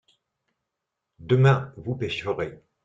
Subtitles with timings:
[1.19, 2.59] Demain vous pêcherez.